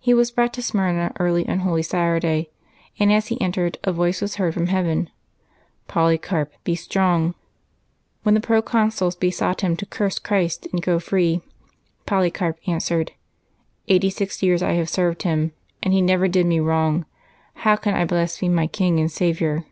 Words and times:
He 0.00 0.14
was 0.14 0.30
brought 0.30 0.54
to 0.54 0.62
Smyrna 0.62 1.12
early 1.20 1.46
on 1.46 1.58
Holy 1.58 1.82
Saturday; 1.82 2.48
and, 2.98 3.12
as 3.12 3.26
he 3.26 3.38
entered, 3.42 3.76
a 3.84 3.92
voice 3.92 4.22
was 4.22 4.36
heard 4.36 4.54
from 4.54 4.68
heaven," 4.68 5.10
Polycarp, 5.86 6.54
be 6.64 6.74
strong." 6.74 7.34
When 8.22 8.34
the 8.34 8.40
proconsul 8.40 9.12
besought 9.20 9.60
him 9.60 9.76
to 9.76 9.84
curse 9.84 10.18
Christ 10.18 10.66
and 10.72 10.80
go 10.82 10.98
free, 10.98 11.42
Polycarp 12.06 12.58
answered," 12.66 13.12
Eighty 13.88 14.08
six 14.08 14.42
years 14.42 14.62
I 14.62 14.72
have 14.76 14.88
served 14.88 15.24
Him, 15.24 15.52
and 15.82 15.92
He 15.92 16.00
never 16.00 16.26
did 16.26 16.46
me 16.46 16.58
wrong; 16.58 17.04
how 17.56 17.76
can 17.76 17.92
I 17.92 18.06
blaspheme 18.06 18.54
my 18.54 18.66
King 18.66 18.98
and 18.98 19.12
Saviour?" 19.12 19.66